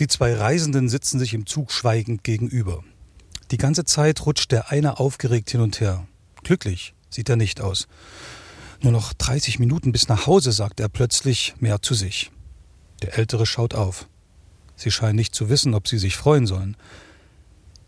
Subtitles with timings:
[0.00, 2.84] Die zwei Reisenden sitzen sich im Zug schweigend gegenüber.
[3.50, 6.06] Die ganze Zeit rutscht der eine aufgeregt hin und her.
[6.44, 7.88] Glücklich sieht er nicht aus.
[8.80, 12.30] Nur noch 30 Minuten bis nach Hause, sagt er plötzlich mehr zu sich.
[13.02, 14.06] Der Ältere schaut auf.
[14.76, 16.76] Sie scheinen nicht zu wissen, ob sie sich freuen sollen.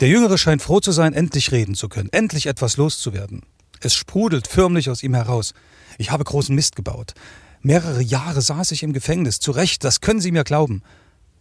[0.01, 3.43] Der Jüngere scheint froh zu sein, endlich reden zu können, endlich etwas loszuwerden.
[3.81, 5.55] Es sprudelt förmlich aus ihm heraus.
[5.99, 7.15] Ich habe großen Mist gebaut.
[7.63, 10.83] Mehrere Jahre saß ich im Gefängnis, zu Recht, das können Sie mir glauben.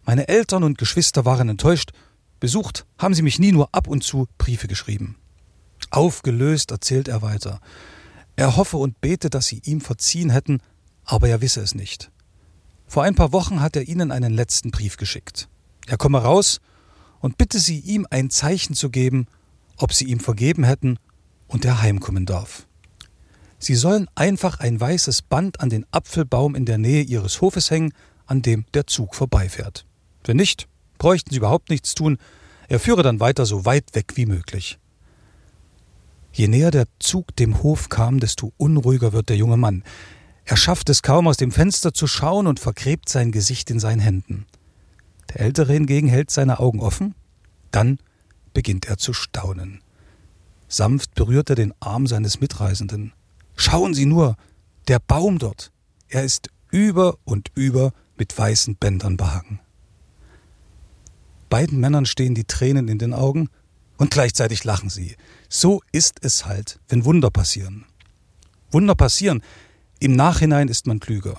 [0.04, 1.92] Meine Eltern und Geschwister waren enttäuscht.
[2.40, 5.16] Besucht haben sie mich nie nur ab und zu Briefe geschrieben.
[5.90, 7.60] Aufgelöst erzählt er weiter.
[8.36, 10.60] Er hoffe und bete, dass sie ihm verziehen hätten,
[11.04, 12.10] aber er wisse es nicht.
[12.86, 15.48] Vor ein paar Wochen hat er ihnen einen letzten Brief geschickt.
[15.86, 16.60] Er komme raus
[17.20, 19.26] und bitte sie ihm ein Zeichen zu geben,
[19.76, 20.98] ob sie ihm vergeben hätten
[21.46, 22.66] und er heimkommen darf.
[23.58, 27.92] Sie sollen einfach ein weißes Band an den Apfelbaum in der Nähe ihres Hofes hängen,
[28.26, 29.84] an dem der Zug vorbeifährt.
[30.24, 32.18] Wenn nicht, bräuchten sie überhaupt nichts tun,
[32.68, 34.78] er führe dann weiter so weit weg wie möglich.
[36.32, 39.82] Je näher der Zug dem Hof kam, desto unruhiger wird der junge Mann.
[40.44, 44.00] Er schafft es kaum aus dem Fenster zu schauen und vergräbt sein Gesicht in seinen
[44.00, 44.46] Händen.
[45.30, 47.14] Der Ältere hingegen hält seine Augen offen,
[47.70, 47.98] dann
[48.52, 49.80] beginnt er zu staunen.
[50.68, 53.12] Sanft berührt er den Arm seines Mitreisenden.
[53.56, 54.36] Schauen Sie nur,
[54.86, 55.72] der Baum dort,
[56.08, 59.60] er ist über und über mit weißen Bändern behangen.
[61.50, 63.50] Beiden Männern stehen die Tränen in den Augen
[63.98, 65.16] und gleichzeitig lachen sie.
[65.50, 67.84] So ist es halt, wenn Wunder passieren.
[68.70, 69.42] Wunder passieren,
[69.98, 71.36] im Nachhinein ist man klüger.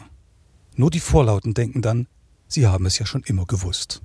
[0.76, 2.08] Nur die Vorlauten denken dann,
[2.48, 4.04] sie haben es ja schon immer gewusst.